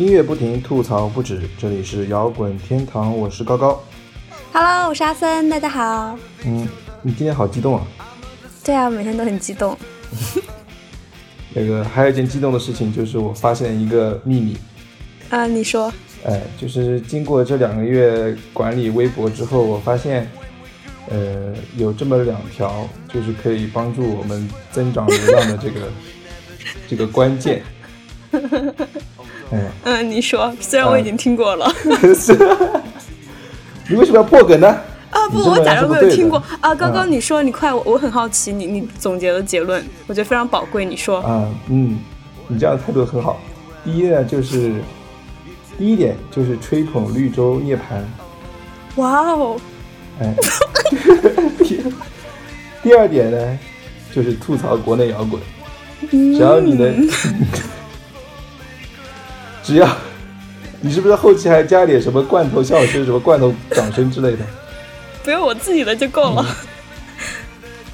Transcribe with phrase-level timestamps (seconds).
[0.00, 3.84] 音乐不停，吐槽不止，这里是摇滚天堂，我是高高。
[4.50, 6.18] Hello，我是阿森，大家好。
[6.46, 6.66] 嗯，
[7.02, 7.86] 你今天好激动啊！
[8.64, 9.76] 对啊，每天都很激动。
[11.52, 14.56] 那个还有一件激动的事情，就是我发现一个秘密。
[15.28, 15.92] 啊，你说？
[16.24, 20.26] 哎，就是经过这两个月管理微博之后，我发现，
[21.10, 25.80] 呃，有这么两条，就是可以帮助我们增长流量的这个
[26.88, 27.62] 这个关键。
[29.52, 30.52] 哎，嗯，你说。
[30.60, 31.68] 虽然我已经听过了。
[32.14, 32.36] 是。
[33.88, 34.68] 你为什么要破梗呢？
[35.10, 36.72] 啊不，我假装没有听过啊。
[36.72, 40.84] 刚刚你说，你快，我我很好奇，你你总结的结论，我觉得非常宝贵。
[40.84, 41.18] 你说。
[41.22, 41.98] 啊，嗯，
[42.46, 43.40] 你这样的态度很好。
[43.84, 44.72] 第一呢，就是
[45.76, 47.80] 第一点就是吹捧绿洲涅槃。
[48.96, 49.60] 哇哦！
[50.20, 50.34] 哎，
[51.58, 51.82] 第
[52.82, 53.58] 第二点呢，
[54.12, 55.40] 就是吐槽国内摇滚。
[56.10, 57.08] 只要你能，
[59.62, 59.88] 只要
[60.80, 64.38] 你是不是后期还加点什么罐头笑声、什么罐头掌声之类的？
[65.22, 66.46] 不用我自己的就够了。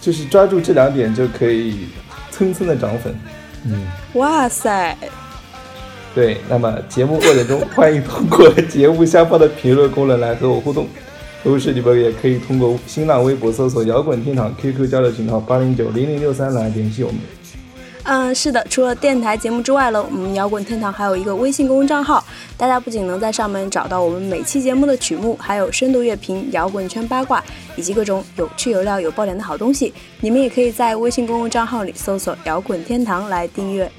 [0.00, 1.88] 就是抓住这两点就可以
[2.30, 3.14] 蹭蹭的涨粉。
[3.64, 4.94] 嗯，哇塞！
[6.14, 10.86] 对，那么节目过程中，欢迎通过节目下方的评论功能来和我互动。
[11.42, 17.18] 同时，你们也可以通过新浪微博搜索“摇滚天堂 ”QQ 交流群号八零九零零六三来联系我们。
[18.06, 22.22] 嗯，是的，除了电台节目之外呢，我们摇滚天堂还有一个微信公众账号，
[22.54, 27.42] 大家不仅能在上面找到我们每期节目的曲目，还有深度乐评、摇滚圈八卦
[27.76, 29.94] 以及各种有趣有料有爆点的好东西。
[30.20, 33.90] 你们也可以在微信公众账号里搜索“摇滚天堂”来订阅。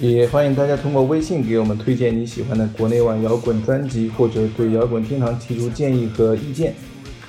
[0.00, 6.74] 也欢迎大家通过微信给我们推荐你喜欢的国内外摇滚专辑，或者对摇滚天堂提出建议和意见，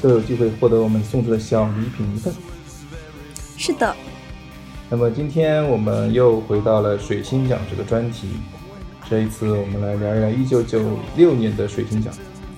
[0.00, 2.32] 都有机会获得我们送出的小礼品一份。
[3.58, 3.94] 是的。
[4.92, 8.28] 那么今天我们又回到了水星奖这个专题，
[9.08, 10.82] 这一次我们来聊一聊一九九
[11.16, 12.12] 六年的水星奖。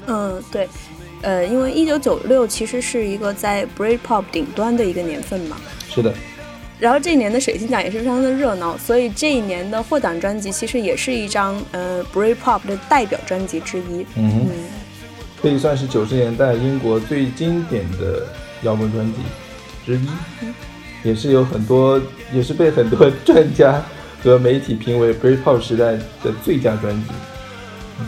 [0.08, 0.68] 嗯，对，
[1.22, 5.56] 呃，因为一九九六其实是一个在 Britpop 顶端的一个年份嘛。
[5.88, 6.12] 是的。
[6.80, 14.04] 然后这一年的水星奖也是非常的热闹，所以这一年的获奖专辑其实也是一张呃 Britpop 的代表专辑之一。
[14.16, 14.48] 嗯嗯。
[15.40, 18.26] 可以算是九十年代英国最经典的
[18.64, 19.20] 摇滚专辑
[19.86, 20.08] 之一。
[20.42, 20.52] 嗯
[21.04, 22.00] 也是有很多，
[22.32, 23.80] 也是被很多专家
[24.22, 25.92] 和媒体评为 Britpop 时代
[26.22, 27.10] 的最佳专辑。
[28.00, 28.06] 嗯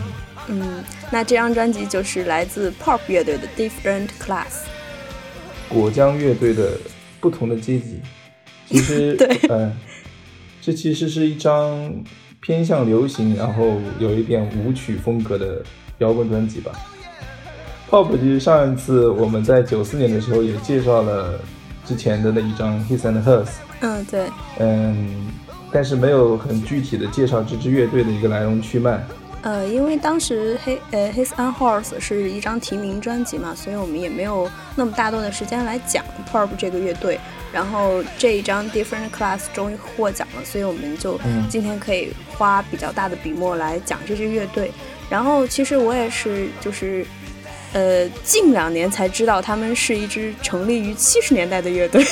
[0.49, 4.65] 嗯，那这张专辑就是来自 Pop 乐队的 Different Class，
[5.69, 6.71] 果酱乐队的
[7.21, 7.99] 不同的阶级。
[8.67, 9.71] 其实， 对，嗯，
[10.59, 12.03] 这其实是一张
[12.41, 15.61] 偏向流行，然后有一点舞曲风格的
[15.99, 16.71] 摇滚专辑吧。
[17.91, 21.39] Pop 其实上一次我们在九四年的时候也介绍了。
[21.87, 23.47] 之前的那一张 His and Hers，
[23.79, 25.27] 嗯对，嗯，
[25.71, 29.01] 但是没有很具体的介绍这支乐队的一个来龙去脉。
[29.43, 37.17] 呃，因为当时黑呃 His and Hers 是一张提名专辑嘛，所以我们也没有那么大段的时间来讲 p r p 这个乐队。
[37.53, 41.17] 然后这一张 Different Class 终于获奖了，所以我们就
[41.49, 44.69] 今天可以花比较大的笔墨来讲这支乐队。
[45.09, 47.05] 然后其实我也是就是。
[47.73, 52.03] 呃，近两年才知道他们是一支成立于七十年代的乐队。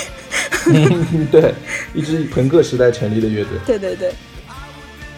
[1.32, 1.54] 对，
[1.94, 3.58] 一支朋克时代成立的乐队。
[3.66, 4.12] 对对对。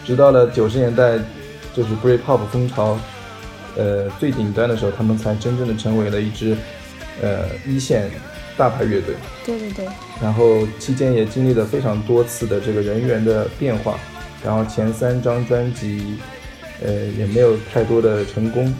[0.06, 1.18] 直到了九十年代，
[1.74, 2.98] 就是 Britpop 风潮，
[3.76, 6.56] 呃，最顶端的时候，他们才真正的成为了一支
[7.20, 8.10] 呃一线
[8.56, 9.14] 大牌乐队。
[9.44, 9.86] 对对对。
[10.22, 13.98] 然后期间也经历了非常多次的这个人员的变化，
[14.42, 16.16] 然后前三张专辑，
[16.82, 18.72] 呃，也没有太多的成功。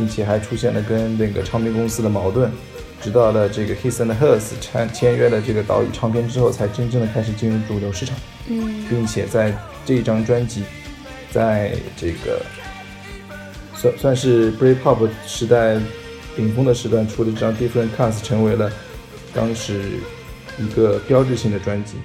[0.00, 2.50] 并且还出现了跟那个唱片公司的矛盾，
[3.02, 8.16] 直到了这个 His and Hers 签签约了这个岛屿唱片之后，才真正的开始进入主流市场。
[8.48, 10.62] 嗯，并且在这一张专辑，
[11.30, 12.40] 在这个
[13.74, 15.78] 算算是 Britpop 时代
[16.34, 18.72] 顶峰的时段出的这张 Different Class，成为了
[19.34, 19.82] 当时
[20.58, 21.96] 一个标志性的专辑。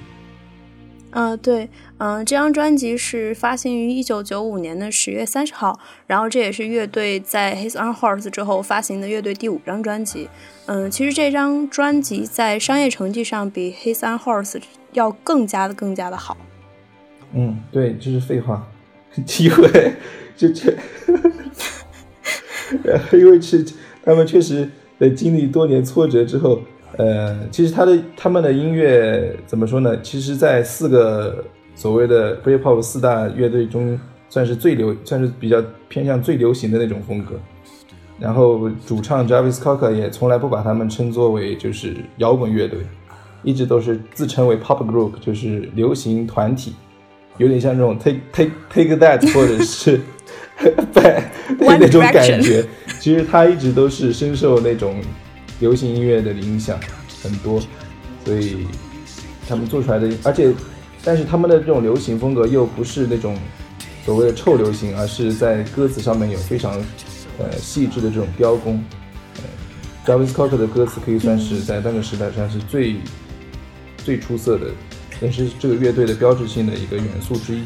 [1.16, 10.28] 呃，对，嗯，这张专辑是发行于一九九五年的十月三十号，然后这也是乐队在 His Own Horse 之后发行的乐队第五张专辑。
[10.66, 14.60] 嗯，其实这张专辑在商业成绩上比 His Own Horse
[14.92, 16.36] 要更加的更加的好。
[17.32, 18.68] 嗯，对，这是废话，
[19.24, 19.94] 机会
[20.36, 20.76] 就这，
[23.16, 23.64] 因为是
[24.04, 24.68] 他们确实
[25.00, 26.60] 在经历多年挫折之后。
[26.96, 30.00] 呃，其实他的他们的音乐怎么说呢？
[30.00, 31.44] 其实，在四个
[31.74, 33.98] 所谓的 Britpop 四大乐队中，
[34.28, 37.34] 算是最流，算是比较偏向最流行的那种风格。
[38.18, 42.78] 然后主唱 Jarvis Cocker 也从来不把他们称作为就是摇滚乐队，
[43.42, 46.74] 一直都是自称为 Pop Group，就是流行团体，
[47.36, 50.00] 有点像这种 Take Take Take That 或者是
[50.94, 52.64] 拜那种感觉。
[52.98, 54.94] 其实他一直都是深受那种
[55.60, 56.78] 流行音乐的影响
[57.22, 57.62] 很多，
[58.24, 58.66] 所以
[59.48, 60.52] 他们做出来的，而且
[61.02, 63.38] 但是他们的这种流行风格又不是那种
[64.04, 66.74] 所谓的臭流行，而是在歌词上面有非常
[67.38, 68.82] 呃细致的这种雕工。
[70.04, 72.96] Javis Cocker 的歌词可以算是在那个时代上是最
[74.04, 74.66] 最出色的，
[75.20, 77.64] 也是这个乐队的标志性的一个元素之一。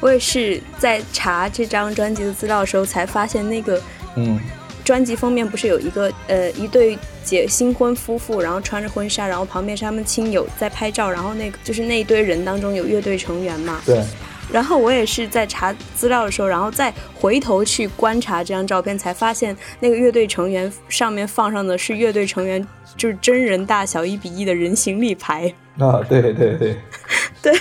[0.00, 3.80] 我也是在查这张专辑的资料的时候才发现，那个
[4.16, 4.38] 嗯，
[4.84, 13.80] 专辑封面不是有一个呃一对结新婚夫妇，然后穿着婚纱，然后旁边是他们亲友在拍照，然后那个就是那一堆人当中有乐队成员嘛？
[13.86, 14.04] 对。
[14.50, 22.66] 然后我也是在查资料的时候，然后再回头去观察这张照片，才发现那个乐队成员上面放上的是乐队成员
[22.96, 26.00] 就是真人大小一比一的人形立牌 啊！
[26.08, 26.76] 对对对
[27.42, 27.54] 对，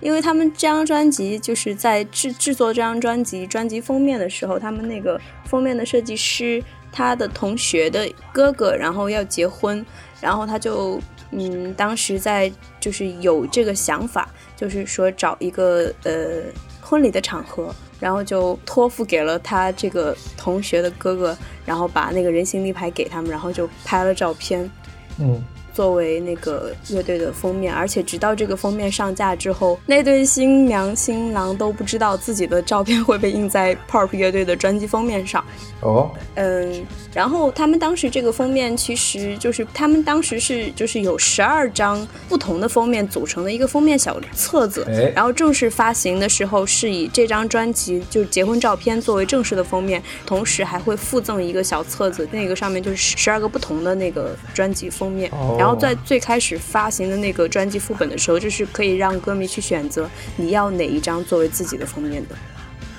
[0.00, 6.62] 因为他们这张专辑就是在制制作这张专辑专辑封面的时候，他们那个封面的设计师
[6.92, 9.84] 他的同学的哥哥，然后要结婚，
[10.20, 11.00] 然后他就
[11.32, 12.50] 嗯，当时在
[12.80, 14.28] 就是有这个想法。
[14.60, 16.42] 就是说找一个呃
[16.82, 21.34] 婚礼的场合，然后就托付给了他这个同学的哥哥，
[21.64, 24.70] 然后把那个人形立牌给他们，然后就拍了照片。
[25.18, 25.42] 嗯。
[25.80, 35.42] 作为那个乐队的封面，而且直到这个封面上架之后，那对新娘新郎都不知道自己的照片会被印在 Pop 乐队的专辑封面上。
[35.80, 36.84] 哦，嗯，
[37.14, 55.30] 然后他们当时这个封面其实就是他们当时是就是有十二张不同的封面组成的一个封面小册子，然后正式发行的时候是以这张专辑就是结婚照片作为正式的封面，同时还会附赠一个小册子，那个上面就是十二个不同的那个专辑封面。
[55.30, 62.36] 哦然后在最开始发行的那个专辑副本的时候，就是可以让歌迷去选择你要哪一张作为自己的封面的。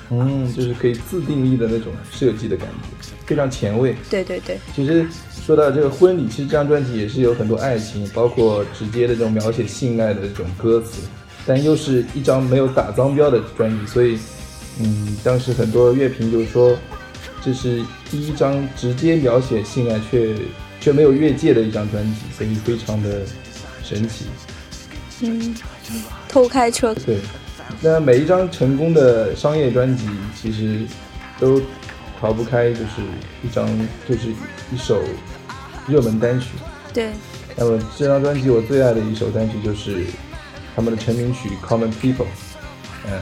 [0.10, 2.68] 嗯，就是可以自定义的那种设计的感
[3.02, 3.96] 觉，非常前卫。
[4.10, 4.60] 对对对。
[4.76, 5.08] 其实
[5.46, 11.02] 说到这个婚礼，其实这张专辑也是有很多爱情，包括直接的这种描写性爱的这种歌词，
[11.46, 14.20] 但又是一张没有打脏标的专辑，所以，
[14.82, 16.76] 嗯，当时很多乐评就是说，
[17.42, 20.36] 这是第一张直接描写性爱却。
[20.82, 23.22] 却没有越界的一张专辑，所以非常的
[23.84, 24.26] 神奇。
[25.22, 25.56] 嗯，
[26.28, 26.94] 偷开车。
[26.96, 27.20] 对，
[27.80, 30.82] 那每一张成功的商业专辑，其实
[31.40, 31.62] 都
[32.20, 33.04] 逃不开，就是
[33.44, 33.70] 一张，
[34.10, 34.30] 就是
[34.74, 35.04] 一首
[35.88, 36.48] 热门单曲。
[36.92, 37.12] 对。
[37.56, 40.06] 那么这张专辑我最爱的一首单曲就是
[40.76, 42.26] 他们的成名曲《Common People》。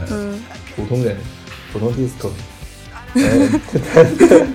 [0.10, 0.40] 嗯。
[0.76, 1.18] 普通人，
[1.74, 2.30] 普通 disco。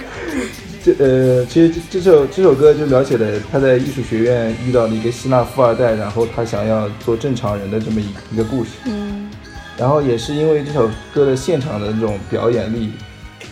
[0.85, 8.73] 这呃，其实这首这首歌就描写了他在艺术学院遇到了一个希腊富二代，然后他想要做正常人的这么一一个故事。
[8.85, 9.31] 嗯，
[9.79, 12.93] 然后也是因为这首歌的现场的这种表演力，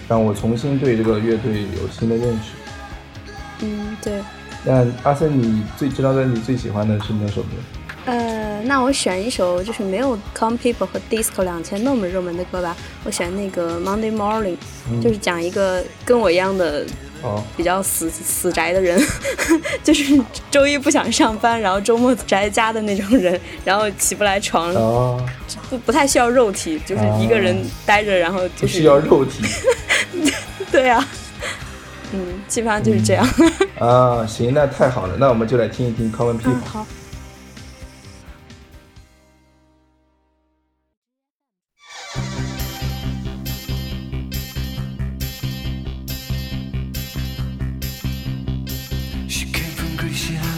[0.06, 2.50] 让我重新对这个乐队有新的认识。
[3.60, 4.12] 嗯，对。
[4.62, 7.48] 那阿森，你最这张专辑最喜欢的是哪首歌？
[8.04, 12.76] 呃，那我选一首就是没有《Come People》和《Disco》两千那么热门的歌吧。
[13.04, 14.56] 我选那个《Monday Morning》，
[15.02, 16.84] 就是讲一个跟我一样的。
[17.22, 19.00] 哦，比较死死宅的人，
[19.82, 24.72] 就是周一不想上班，然后周末宅家的那种人，然后起不来床，
[25.70, 29.42] 不不太需要肉体，就是一个人待着，然后就是需要肉体，
[30.70, 31.06] 对啊，
[32.12, 33.26] 嗯，基本上就是这样。
[33.78, 36.64] 啊，行，那太好了，那我们就来听一听 Common People。
[36.64, 36.86] 好。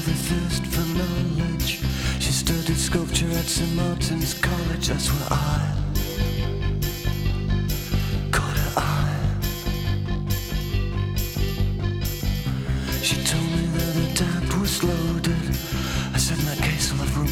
[0.04, 1.80] The thirst for knowledge.
[2.20, 3.74] She studied sculpture at St.
[3.74, 5.74] Martin's College, that's where I
[8.30, 9.40] caught her eye.
[13.02, 15.56] She told me that the tap was loaded.
[16.12, 17.28] I said, in that case, I'll have rum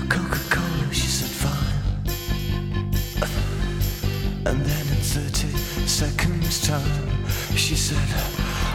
[0.00, 0.94] and Coca Cola.
[0.94, 1.80] She said, fine.
[4.46, 5.48] And then in 30
[5.86, 8.08] seconds' time, she said,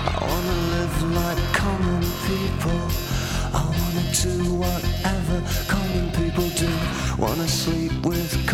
[0.05, 3.08] I wanna live like common people.
[3.53, 6.69] I wanna do whatever common people do.
[7.17, 8.48] Wanna sleep with